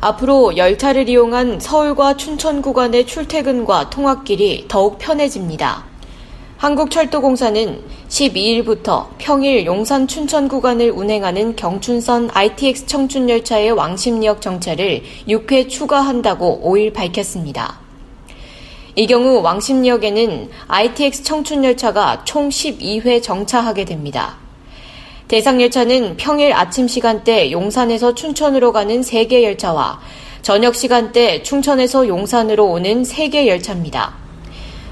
앞으로 0.00 0.56
열차를 0.56 1.08
이용한 1.08 1.60
서울과 1.60 2.16
춘천 2.16 2.62
구간의 2.62 3.06
출퇴근과 3.06 3.90
통학길이 3.90 4.64
더욱 4.66 4.98
편해집니다. 4.98 5.84
한국철도공사는 6.56 7.82
12일부터 8.08 9.08
평일 9.18 9.64
용산 9.66 10.06
춘천 10.06 10.48
구간을 10.48 10.90
운행하는 10.90 11.56
경춘선 11.56 12.30
ITX 12.32 12.86
청춘열차의 12.86 13.72
왕십리역 13.72 14.40
정차를 14.40 15.02
6회 15.28 15.68
추가한다고 15.68 16.62
5일 16.64 16.92
밝혔습니다. 16.92 17.78
이 18.94 19.06
경우 19.06 19.40
왕십리역에는 19.40 20.50
ITX 20.66 21.22
청춘열차가 21.22 22.24
총 22.24 22.48
12회 22.48 23.22
정차하게 23.22 23.84
됩니다. 23.84 24.39
대상 25.30 25.62
열차는 25.62 26.16
평일 26.16 26.52
아침 26.52 26.88
시간대 26.88 27.52
용산에서 27.52 28.16
춘천으로 28.16 28.72
가는 28.72 29.00
3개 29.00 29.44
열차와 29.44 30.00
저녁 30.42 30.74
시간대 30.74 31.44
충천에서 31.44 32.08
용산으로 32.08 32.66
오는 32.66 33.04
3개 33.04 33.46
열차입니다. 33.46 34.12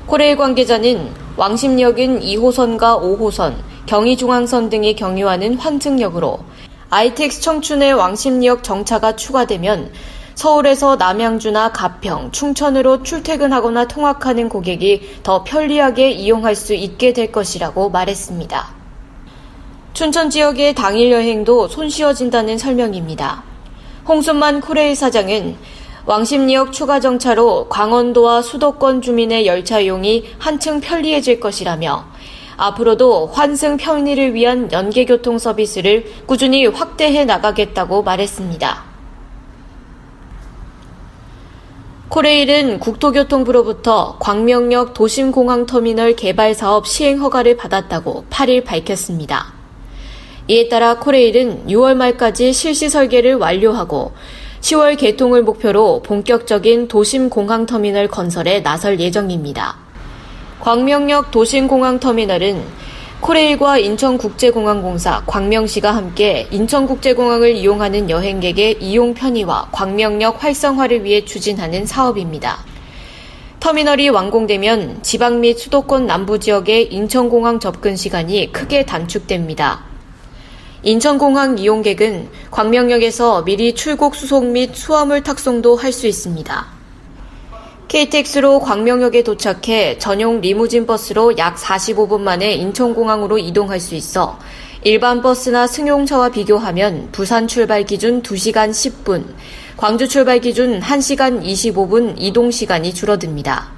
코레일 0.06 0.36
관계자는 0.36 1.10
왕십역은 1.36 2.20
2호선과 2.20 3.02
5호선, 3.02 3.56
경의중앙선 3.86 4.70
등이 4.70 4.94
경유하는 4.94 5.56
환승역으로 5.56 6.38
ITX 6.90 7.40
청춘의 7.40 7.94
왕십역 7.94 8.62
정차가 8.62 9.16
추가되면 9.16 9.90
서울에서 10.36 10.94
남양주나 10.94 11.72
가평, 11.72 12.30
충천으로 12.30 13.02
출퇴근하거나 13.02 13.88
통학하는 13.88 14.48
고객이 14.48 15.18
더 15.24 15.42
편리하게 15.42 16.12
이용할 16.12 16.54
수 16.54 16.74
있게 16.74 17.12
될 17.12 17.32
것이라고 17.32 17.90
말했습니다. 17.90 18.77
춘천 19.92 20.30
지역의 20.30 20.74
당일 20.74 21.10
여행도 21.10 21.68
손쉬워진다는 21.68 22.58
설명입니다. 22.58 23.42
홍순만 24.06 24.60
코레일 24.60 24.94
사장은 24.94 25.56
왕십리역 26.06 26.72
추가 26.72 27.00
정차로 27.00 27.68
강원도와 27.68 28.40
수도권 28.40 29.02
주민의 29.02 29.46
열차 29.46 29.80
이용이 29.80 30.24
한층 30.38 30.80
편리해질 30.80 31.40
것이라며 31.40 32.06
앞으로도 32.56 33.26
환승 33.26 33.76
편의를 33.76 34.34
위한 34.34 34.72
연계교통 34.72 35.38
서비스를 35.38 36.06
꾸준히 36.26 36.66
확대해 36.66 37.24
나가겠다고 37.24 38.02
말했습니다. 38.02 38.84
코레일은 42.08 42.80
국토교통부로부터 42.80 44.16
광명역 44.18 44.94
도심공항터미널 44.94 46.16
개발 46.16 46.54
사업 46.54 46.86
시행 46.86 47.20
허가를 47.20 47.58
받았다고 47.58 48.24
8일 48.30 48.64
밝혔습니다. 48.64 49.57
이에 50.50 50.68
따라 50.68 50.98
코레일은 50.98 51.66
6월 51.66 51.94
말까지 51.94 52.54
실시 52.54 52.88
설계를 52.88 53.34
완료하고 53.34 54.12
10월 54.62 54.96
개통을 54.96 55.42
목표로 55.42 56.00
본격적인 56.02 56.88
도심 56.88 57.28
공항터미널 57.28 58.08
건설에 58.08 58.62
나설 58.62 58.98
예정입니다. 58.98 59.76
광명역 60.60 61.30
도심공항터미널은 61.30 62.62
코레일과 63.20 63.78
인천국제공항공사, 63.78 65.22
광명시가 65.26 65.94
함께 65.94 66.46
인천국제공항을 66.50 67.54
이용하는 67.54 68.08
여행객의 68.08 68.78
이용 68.80 69.12
편의와 69.12 69.68
광명역 69.70 70.42
활성화를 70.42 71.04
위해 71.04 71.24
추진하는 71.26 71.84
사업입니다. 71.84 72.64
터미널이 73.60 74.08
완공되면 74.08 75.02
지방 75.02 75.40
및 75.40 75.58
수도권 75.58 76.06
남부 76.06 76.38
지역의 76.38 76.92
인천공항 76.92 77.60
접근 77.60 77.96
시간이 77.96 78.50
크게 78.52 78.86
단축됩니다. 78.86 79.87
인천공항 80.84 81.58
이용객은 81.58 82.28
광명역에서 82.52 83.42
미리 83.42 83.74
출국 83.74 84.14
수속 84.14 84.46
및 84.46 84.76
수화물 84.76 85.24
탁송도 85.24 85.74
할 85.76 85.92
수 85.92 86.06
있습니다. 86.06 86.66
KTX로 87.88 88.60
광명역에 88.60 89.24
도착해 89.24 89.98
전용 89.98 90.40
리무진 90.40 90.86
버스로 90.86 91.36
약 91.38 91.56
45분 91.56 92.20
만에 92.20 92.52
인천공항으로 92.52 93.38
이동할 93.38 93.80
수 93.80 93.94
있어 93.94 94.38
일반 94.84 95.22
버스나 95.22 95.66
승용차와 95.66 96.28
비교하면 96.28 97.08
부산 97.10 97.48
출발 97.48 97.84
기준 97.84 98.22
2시간 98.22 98.70
10분, 98.70 99.24
광주 99.76 100.06
출발 100.06 100.38
기준 100.38 100.78
1시간 100.80 101.42
25분 101.42 102.14
이동 102.18 102.50
시간이 102.50 102.94
줄어듭니다. 102.94 103.77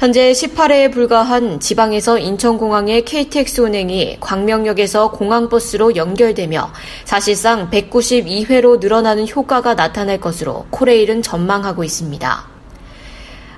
현재 0.00 0.32
18회에 0.32 0.90
불과한 0.90 1.60
지방에서 1.60 2.16
인천공항의 2.16 3.04
KTX 3.04 3.60
운행이 3.60 4.16
광명역에서 4.20 5.10
공항버스로 5.10 5.94
연결되며 5.94 6.72
사실상 7.04 7.68
192회로 7.68 8.80
늘어나는 8.80 9.28
효과가 9.28 9.74
나타날 9.74 10.18
것으로 10.18 10.64
코레일은 10.70 11.20
전망하고 11.20 11.84
있습니다. 11.84 12.46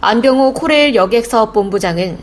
안병호 0.01 0.55
코레일 0.55 0.97
여객사업본부장은 0.97 2.19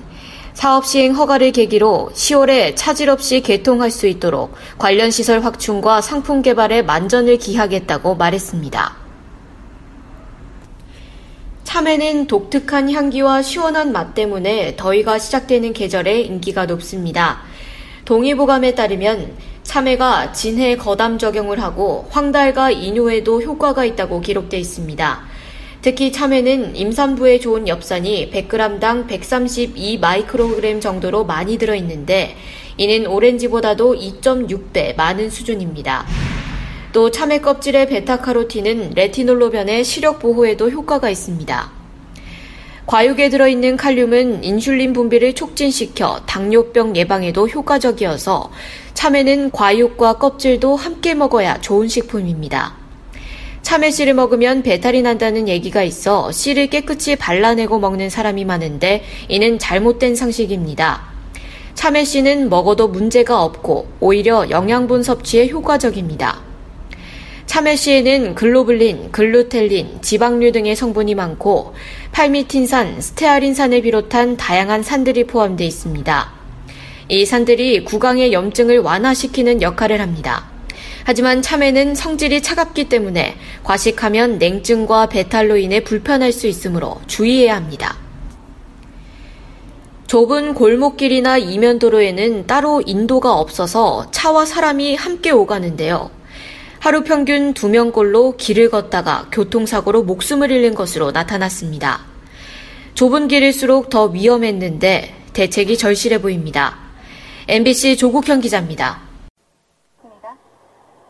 사업 0.52 0.86
시행 0.86 1.16
허가를 1.16 1.54
계기로 1.54 2.10
10월에 2.14 2.74
차질 2.76 3.10
없이 3.10 3.40
개통할 3.40 3.90
수 3.90 4.06
있도록 4.06 4.54
관련 4.78 5.12
시설 5.12 5.46
확충과 5.46 6.02
상품 6.02 6.42
개발에 6.42 6.82
만전을 6.82 7.38
기하겠다고 7.38 8.16
말했습니다. 8.16 8.99
참외는 11.70 12.26
독특한 12.26 12.90
향기와 12.90 13.44
시원한 13.44 13.92
맛 13.92 14.16
때문에 14.16 14.76
더위가 14.76 15.20
시작되는 15.20 15.72
계절에 15.74 16.22
인기가 16.22 16.66
높습니다. 16.66 17.44
동의보감에 18.06 18.74
따르면 18.74 19.36
참외가 19.62 20.34
진해 20.34 20.78
거담 20.78 21.20
적용을 21.20 21.62
하고 21.62 22.08
황달과 22.10 22.72
이뇨에도 22.72 23.44
효과가 23.44 23.86
있다고 23.86 24.22
기록되어 24.22 24.60
있습니다. 24.60 25.22
특히 25.84 26.12
참외는 26.12 26.76
임산부에 26.76 27.40
좋은 27.40 27.68
엽산이 27.68 28.32
100g당 28.32 29.06
132 29.06 30.00
마이크로그램 30.00 30.82
정도로 30.82 31.26
많이 31.26 31.60
들어있는데 31.60 32.36
이는 32.78 33.06
오렌지보다도 33.06 33.94
2.6배 33.94 34.96
많은 34.96 35.30
수준입니다. 35.30 36.08
또 36.92 37.12
참외 37.12 37.40
껍질의 37.42 37.88
베타카로틴은 37.88 38.94
레티놀로 38.96 39.52
변해 39.52 39.84
시력 39.84 40.20
보호에도 40.20 40.70
효과가 40.72 41.10
있습니다. 41.10 41.72
과육에 42.88 43.30
들어있는 43.30 43.78
칼륨은 43.78 44.44
인슐린 44.44 44.94
분비를 44.94 45.36
촉진시켜 45.36 46.22
당뇨병 46.26 46.96
예방에도 46.96 47.48
효과적이어서 47.48 48.50
참외는 48.96 49.52
과육과 49.52 50.14
껍질도 50.14 50.76
함께 50.76 51.14
먹어야 51.14 51.62
좋은 51.62 51.88
식품입니다. 51.88 52.74
참외 53.62 53.92
씨를 53.92 54.16
먹으면 54.16 54.64
배탈이 54.64 55.04
난다는 55.04 55.48
얘기가 55.48 55.84
있어 55.84 56.32
씨를 56.32 56.72
깨끗이 56.72 57.16
발라내고 57.16 57.78
먹는 57.78 58.10
사람이 58.10 58.46
많은데 58.46 59.04
이는 59.28 59.60
잘못된 59.60 60.16
상식입니다. 60.16 61.04
참외 61.76 62.04
씨는 62.04 62.50
먹어도 62.50 62.88
문제가 62.88 63.44
없고 63.44 63.88
오히려 64.00 64.50
영양분 64.50 65.04
섭취에 65.04 65.50
효과적입니다. 65.50 66.49
참외씨에는 67.50 68.36
글로블린, 68.36 69.12
글루텔린, 69.12 70.04
지방류 70.04 70.52
등의 70.52 70.76
성분이 70.76 71.16
많고 71.16 71.74
팔미틴산, 72.12 73.02
스테아린산을 73.02 73.82
비롯한 73.82 74.38
다양한 74.38 74.84
산들이 74.84 75.26
포함되어 75.26 75.66
있습니다. 75.66 76.32
이 77.08 77.26
산들이 77.26 77.86
구강의 77.86 78.34
염증을 78.34 78.78
완화시키는 78.82 79.64
역할을 79.64 80.00
합니다. 80.00 80.46
하지만 81.06 81.42
참외는 81.42 81.96
성질이 81.96 82.44
차갑기 82.44 82.88
때문에 82.88 83.36
과식하면 83.64 84.38
냉증과 84.38 85.10
배탈로 85.10 85.58
인해 85.58 85.84
불편할 85.84 86.32
수 86.32 86.46
있으므로 86.46 87.02
주의해야 87.08 87.56
합니다. 87.56 87.98
좁은 90.06 90.54
골목길이나 90.54 91.40
이면도로에는 91.40 92.46
따로 92.46 92.84
인도가 92.86 93.34
없어서 93.40 94.06
차와 94.12 94.46
사람이 94.46 94.96
함께 94.96 95.32
오가는데요. 95.32 96.19
하루 96.80 97.04
평균 97.04 97.54
2명꼴로 97.54 98.38
길을 98.38 98.70
걷다가 98.70 99.28
교통사고로 99.32 100.04
목숨을 100.04 100.50
잃는 100.50 100.76
것으로 100.76 101.12
나타났습니다. 101.12 102.06
좁은 102.94 103.28
길일수록 103.28 103.90
더 103.90 104.06
위험했는데 104.06 105.14
대책이 105.34 105.78
절실해 105.78 106.22
보입니다. 106.22 106.78
MBC 107.48 107.98
조국현 107.98 108.40
기자입니다. 108.40 109.02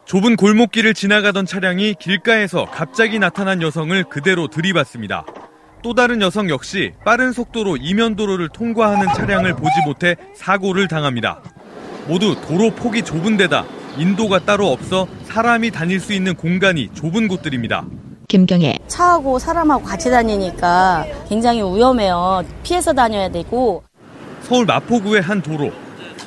좁은 0.06 0.38
골목길을 0.38 0.96
지나가던 0.96 1.46
차량이 1.46 1.94
길가에서 2.00 2.66
갑자기 2.66 3.20
나타난 3.20 3.62
여성을 3.62 4.04
그대로 4.06 4.48
들이받습니다. 4.48 5.26
또 5.84 5.94
다른 5.94 6.22
여성 6.22 6.50
역시 6.50 6.94
빠른 7.06 7.32
속도로 7.32 7.78
이면도로를 7.78 8.50
통과하는 8.50 9.08
차량을 9.16 9.54
보지 9.54 9.76
못해 9.86 10.16
사고를 10.34 10.88
당합니다. 10.88 11.44
모두 12.08 12.36
도로 12.48 12.72
폭이 12.72 13.04
좁은 13.04 13.38
데다 13.38 13.66
인도가 13.98 14.40
따로 14.40 14.72
없어 14.72 15.08
사람이 15.26 15.72
다닐 15.72 16.00
수 16.00 16.14
있는 16.14 16.36
공간이 16.36 16.90
좁은 16.94 17.28
곳들입니다. 17.28 17.86
김경애 18.28 18.78
차하고 18.88 19.40
사람하고 19.40 19.84
같이 19.84 20.10
다니니까 20.10 21.06
굉장히 21.28 21.60
위험해요. 21.62 22.44
피해서 22.64 22.94
다녀야 22.94 23.30
되고 23.30 23.84
서울 24.44 24.66
마포구의 24.66 25.22
한 25.22 25.42
도로 25.42 25.72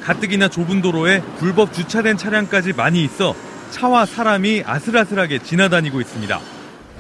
가뜩이나 0.03 0.49
좁은 0.49 0.83
도로에 0.83 1.21
불법 1.39 1.73
주차된 1.73 2.17
차량까지 2.17 2.73
많이 2.73 3.05
있어 3.05 3.35
차와 3.71 4.07
사람이 4.07 4.65
아슬아슬하게 4.67 5.39
지나다니고 5.39 6.01
있습니다. 6.01 6.41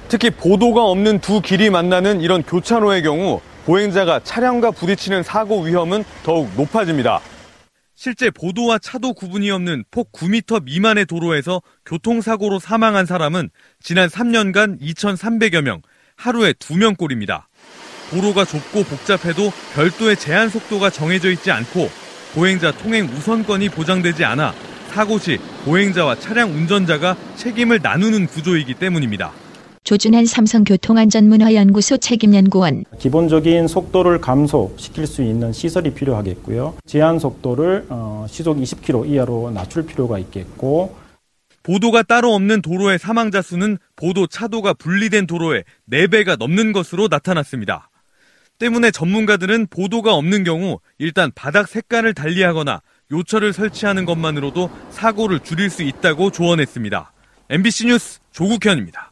특히 0.08 0.30
보도가 0.30 0.84
없는 0.84 1.20
두 1.20 1.40
길이 1.40 1.68
만나는 1.68 2.20
이런 2.20 2.42
교차로의 2.42 3.02
경우 3.02 3.40
보행자가 3.66 4.20
차량과 4.24 4.72
부딪히는 4.72 5.22
사고 5.22 5.62
위험은 5.62 6.04
더욱 6.22 6.50
높아집니다. 6.56 7.20
실제 8.02 8.32
보도와 8.32 8.80
차도 8.80 9.12
구분이 9.12 9.48
없는 9.52 9.84
폭 9.92 10.10
9m 10.10 10.64
미만의 10.64 11.06
도로에서 11.06 11.62
교통사고로 11.86 12.58
사망한 12.58 13.06
사람은 13.06 13.48
지난 13.80 14.08
3년간 14.08 14.80
2,300여 14.80 15.62
명, 15.62 15.82
하루에 16.16 16.52
2명꼴입니다. 16.52 17.44
도로가 18.10 18.44
좁고 18.44 18.82
복잡해도 18.82 19.52
별도의 19.74 20.16
제한 20.16 20.48
속도가 20.48 20.90
정해져 20.90 21.30
있지 21.30 21.52
않고 21.52 21.88
보행자 22.34 22.72
통행 22.72 23.04
우선권이 23.04 23.68
보장되지 23.68 24.24
않아 24.24 24.52
사고 24.88 25.20
시 25.20 25.38
보행자와 25.64 26.16
차량 26.16 26.50
운전자가 26.50 27.16
책임을 27.36 27.78
나누는 27.84 28.26
구조이기 28.26 28.74
때문입니다. 28.74 29.41
조준한 29.84 30.26
삼성교통안전문화연구소 30.26 31.96
책임연구원 31.96 32.84
기본적인 32.98 33.66
속도를 33.66 34.20
감소시킬 34.20 35.06
수 35.08 35.22
있는 35.22 35.52
시설이 35.52 35.92
필요하겠고요. 35.94 36.76
제한 36.86 37.18
속도를 37.18 37.86
어, 37.88 38.26
시속 38.28 38.58
20km 38.58 39.08
이하로 39.08 39.50
낮출 39.50 39.84
필요가 39.84 40.18
있겠고 40.20 40.96
보도가 41.64 42.02
따로 42.02 42.34
없는 42.34 42.62
도로의 42.62 42.98
사망자 42.98 43.42
수는 43.42 43.78
보도 43.96 44.26
차도가 44.26 44.74
분리된 44.74 45.26
도로의 45.26 45.64
4배가 45.90 46.38
넘는 46.38 46.72
것으로 46.72 47.08
나타났습니다. 47.08 47.90
때문에 48.58 48.92
전문가들은 48.92 49.66
보도가 49.68 50.14
없는 50.14 50.44
경우 50.44 50.78
일단 50.98 51.32
바닥 51.34 51.68
색깔을 51.68 52.14
달리하거나 52.14 52.82
요철을 53.10 53.52
설치하는 53.52 54.04
것만으로도 54.04 54.70
사고를 54.90 55.40
줄일 55.40 55.70
수 55.70 55.82
있다고 55.82 56.30
조언했습니다. 56.30 57.12
MBC 57.50 57.86
뉴스 57.86 58.20
조국현입니다. 58.30 59.11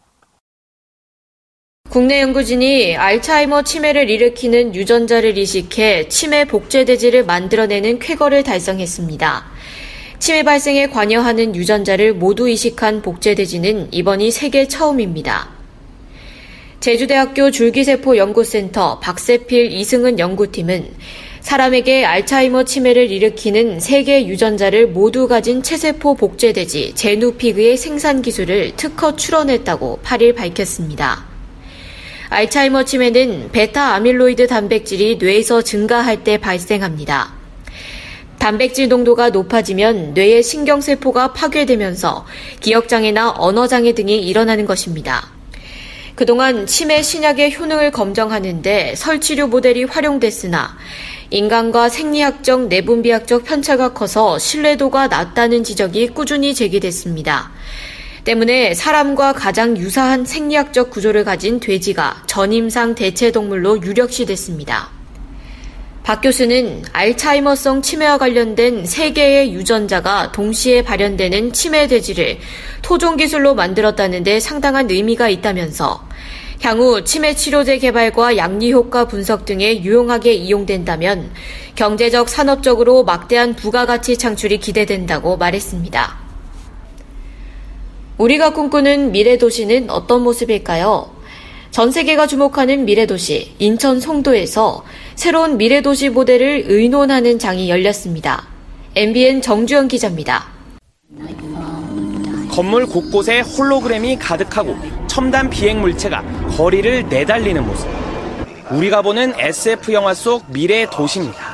국내 1.90 2.20
연구진이 2.20 2.96
알츠하이머 2.96 3.64
치매를 3.64 4.10
일으키는 4.10 4.76
유전자를 4.76 5.36
이식해 5.36 6.06
치매 6.06 6.44
복제대지를 6.44 7.24
만들어내는 7.24 7.98
쾌거를 7.98 8.44
달성했습니다. 8.44 9.44
치매 10.20 10.44
발생에 10.44 10.86
관여하는 10.86 11.56
유전자를 11.56 12.14
모두 12.14 12.48
이식한 12.48 13.02
복제대지는 13.02 13.88
이번이 13.90 14.30
세계 14.30 14.68
처음입니다. 14.68 15.48
제주대학교 16.78 17.50
줄기세포 17.50 18.16
연구센터 18.16 19.00
박세필 19.00 19.72
이승은 19.72 20.20
연구팀은 20.20 20.94
사람에게 21.40 22.04
알츠하이머 22.04 22.66
치매를 22.66 23.10
일으키는 23.10 23.80
세개 23.80 24.28
유전자를 24.28 24.86
모두 24.86 25.26
가진 25.26 25.60
체세포 25.60 26.14
복제돼지 26.14 26.94
제누피그의 26.94 27.76
생산 27.76 28.22
기술을 28.22 28.76
특허 28.76 29.16
출원했다고 29.16 29.98
8일 30.04 30.36
밝혔습니다. 30.36 31.29
알츠하이머 32.30 32.84
치매는 32.84 33.50
베타 33.50 33.94
아밀로이드 33.94 34.46
단백질이 34.46 35.16
뇌에서 35.16 35.62
증가할 35.62 36.22
때 36.22 36.38
발생합니다. 36.38 37.32
단백질 38.38 38.88
농도가 38.88 39.30
높아지면 39.30 40.14
뇌의 40.14 40.44
신경세포가 40.44 41.32
파괴되면서 41.32 42.24
기억장애나 42.60 43.34
언어장애 43.36 43.94
등이 43.94 44.20
일어나는 44.20 44.64
것입니다. 44.64 45.28
그동안 46.14 46.66
치매 46.66 47.02
신약의 47.02 47.58
효능을 47.58 47.90
검정하는데 47.90 48.94
설치료 48.94 49.48
모델이 49.48 49.84
활용됐으나 49.84 50.76
인간과 51.30 51.88
생리학적 51.88 52.68
내분비학적 52.68 53.44
편차가 53.44 53.92
커서 53.92 54.38
신뢰도가 54.38 55.08
낮다는 55.08 55.64
지적이 55.64 56.08
꾸준히 56.08 56.54
제기됐습니다. 56.54 57.50
때문에 58.24 58.74
사람과 58.74 59.32
가장 59.32 59.76
유사한 59.76 60.24
생리학적 60.24 60.90
구조를 60.90 61.24
가진 61.24 61.60
돼지가 61.60 62.22
전임상 62.26 62.94
대체 62.94 63.30
동물로 63.30 63.82
유력시 63.82 64.26
됐습니다. 64.26 64.90
박 66.02 66.22
교수는 66.22 66.82
알츠하이머성 66.92 67.82
치매와 67.82 68.18
관련된 68.18 68.84
세개의 68.86 69.52
유전자가 69.52 70.32
동시에 70.32 70.82
발현되는 70.82 71.52
치매 71.52 71.86
돼지를 71.86 72.38
토종 72.82 73.16
기술로 73.16 73.54
만들었다는 73.54 74.24
데 74.24 74.40
상당한 74.40 74.90
의미가 74.90 75.28
있다면서 75.28 76.08
향후 76.62 77.04
치매 77.04 77.34
치료제 77.34 77.78
개발과 77.78 78.36
양리 78.36 78.72
효과 78.72 79.06
분석 79.06 79.44
등에 79.44 79.82
유용하게 79.82 80.34
이용된다면 80.34 81.30
경제적 81.74 82.28
산업적으로 82.28 83.04
막대한 83.04 83.54
부가가치 83.54 84.18
창출이 84.18 84.58
기대된다고 84.58 85.36
말했습니다. 85.36 86.19
우리가 88.20 88.50
꿈꾸는 88.52 89.12
미래 89.12 89.38
도시는 89.38 89.88
어떤 89.88 90.22
모습일까요? 90.22 91.10
전 91.70 91.90
세계가 91.90 92.26
주목하는 92.26 92.84
미래 92.84 93.06
도시 93.06 93.54
인천 93.58 93.98
송도에서 93.98 94.84
새로운 95.14 95.56
미래 95.56 95.80
도시 95.80 96.10
모델을 96.10 96.64
의논하는 96.66 97.38
장이 97.38 97.70
열렸습니다. 97.70 98.46
MBN 98.94 99.40
정주영 99.40 99.88
기자입니다. 99.88 100.48
건물 102.50 102.84
곳곳에 102.84 103.40
홀로그램이 103.40 104.18
가득하고 104.18 104.76
첨단 105.06 105.48
비행 105.48 105.80
물체가 105.80 106.22
거리를 106.58 107.08
내달리는 107.08 107.66
모습. 107.66 107.88
우리가 108.70 109.00
보는 109.00 109.32
SF 109.38 109.94
영화 109.94 110.12
속 110.12 110.44
미래 110.52 110.84
도시입니다. 110.90 111.49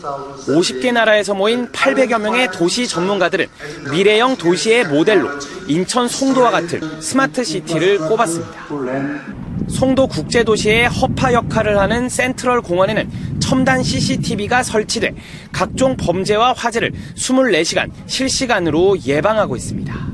50개 0.00 0.92
나라에서 0.92 1.34
모인 1.34 1.68
800여 1.72 2.20
명의 2.20 2.48
도시 2.50 2.86
전문가들은 2.88 3.46
미래형 3.92 4.36
도시의 4.36 4.86
모델로 4.86 5.28
인천 5.66 6.08
송도와 6.08 6.50
같은 6.50 7.00
스마트 7.00 7.44
시티를 7.44 7.98
꼽았습니다. 7.98 8.66
송도 9.68 10.08
국제도시의 10.08 10.88
허파 10.88 11.32
역할을 11.32 11.78
하는 11.78 12.08
센트럴 12.08 12.60
공원에는 12.62 13.38
첨단 13.40 13.82
CCTV가 13.82 14.62
설치돼 14.62 15.14
각종 15.52 15.96
범죄와 15.96 16.52
화재를 16.52 16.92
24시간 17.14 17.90
실시간으로 18.06 18.98
예방하고 19.04 19.56
있습니다. 19.56 20.10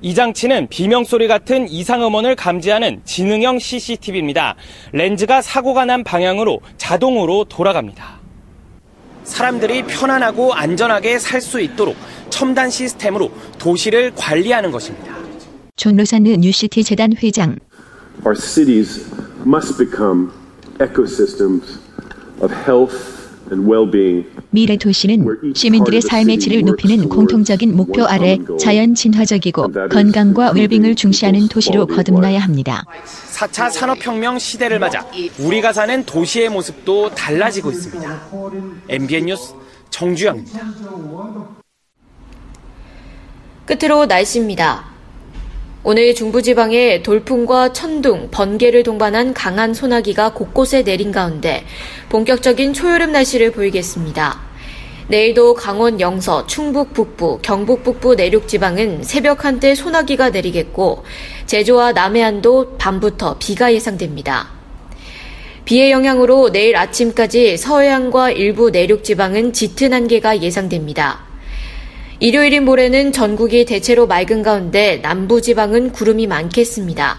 이 0.00 0.14
장치는 0.14 0.68
비명소리 0.68 1.26
같은 1.26 1.68
이상음원을 1.68 2.36
감지하는 2.36 3.00
지능형 3.04 3.58
CCTV입니다. 3.58 4.54
렌즈가 4.92 5.42
사고가 5.42 5.84
난 5.84 6.04
방향으로 6.04 6.60
자동으로 6.76 7.44
돌아갑니다. 7.44 8.17
사람들이 9.28 9.84
편안하고 9.84 10.54
안전하게 10.54 11.18
살 11.18 11.40
수 11.40 11.60
있도록 11.60 11.96
첨단 12.30 12.68
시스템으로 12.70 13.30
도시를 13.58 14.12
관리하는 14.16 14.70
것입니다. 14.72 15.16
존 15.76 15.96
로사느 15.96 16.28
뉴시티 16.40 16.82
재단 16.82 17.12
회장 17.22 17.56
Our 18.26 18.34
cities 18.34 19.06
must 19.46 19.78
become 19.78 20.32
ecosystems 20.80 21.78
of 22.42 22.52
health 22.66 23.17
미래 24.50 24.76
도시는 24.76 25.52
시민들의 25.54 26.00
삶의 26.02 26.38
질을 26.38 26.62
높이는 26.62 27.08
공통적인 27.08 27.76
목표 27.76 28.04
아래 28.04 28.38
자연 28.58 28.94
친화적이고 28.94 29.72
건강과 29.90 30.52
웰빙을 30.52 30.94
중시하는 30.94 31.48
도시로 31.48 31.86
거듭나야 31.86 32.40
합니다. 32.40 32.84
4차 33.32 33.70
산업혁명 33.70 34.38
시대를 34.38 34.78
맞아 34.78 35.06
우리가 35.38 35.72
사는 35.72 36.04
도시의 36.04 36.48
모습도 36.48 37.10
달라지고 37.10 37.70
있습니다. 37.70 38.28
MBN 38.88 39.26
뉴스 39.26 39.54
정주영입니다. 39.90 40.60
끝으로 43.66 44.06
날씨입니다. 44.06 44.87
오늘 45.84 46.12
중부지방에 46.12 47.04
돌풍과 47.04 47.72
천둥, 47.72 48.30
번개를 48.32 48.82
동반한 48.82 49.32
강한 49.32 49.72
소나기가 49.72 50.34
곳곳에 50.34 50.82
내린 50.82 51.12
가운데 51.12 51.64
본격적인 52.08 52.72
초여름 52.72 53.12
날씨를 53.12 53.52
보이겠습니다. 53.52 54.40
내일도 55.06 55.54
강원 55.54 56.00
영서, 56.00 56.46
충북 56.48 56.92
북부, 56.92 57.38
경북 57.42 57.84
북부 57.84 58.16
내륙 58.16 58.48
지방은 58.48 59.04
새벽 59.04 59.44
한때 59.44 59.76
소나기가 59.76 60.30
내리겠고 60.30 61.04
제주와 61.46 61.92
남해안도 61.92 62.76
밤부터 62.78 63.36
비가 63.38 63.72
예상됩니다. 63.72 64.48
비의 65.64 65.92
영향으로 65.92 66.50
내일 66.50 66.76
아침까지 66.76 67.56
서해안과 67.56 68.32
일부 68.32 68.70
내륙 68.70 69.04
지방은 69.04 69.52
짙은 69.52 69.92
안개가 69.92 70.42
예상됩니다. 70.42 71.27
일요일인 72.20 72.64
모레는 72.64 73.12
전국이 73.12 73.64
대체로 73.64 74.08
맑은 74.08 74.42
가운데 74.42 74.96
남부지방은 74.96 75.92
구름이 75.92 76.26
많겠습니다. 76.26 77.18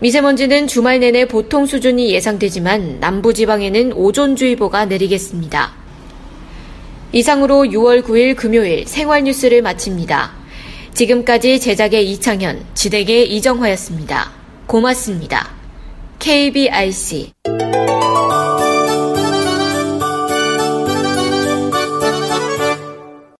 미세먼지는 0.00 0.66
주말 0.66 1.00
내내 1.00 1.26
보통 1.26 1.64
수준이 1.64 2.12
예상되지만 2.12 3.00
남부지방에는 3.00 3.94
오존주의보가 3.94 4.84
내리겠습니다. 4.84 5.72
이상으로 7.12 7.64
6월 7.64 8.02
9일 8.02 8.36
금요일 8.36 8.86
생활뉴스를 8.86 9.62
마칩니다. 9.62 10.32
지금까지 10.92 11.58
제작의 11.58 12.10
이창현, 12.12 12.66
진행의 12.74 13.32
이정화였습니다. 13.32 14.32
고맙습니다. 14.66 15.48
KBRC 16.18 17.32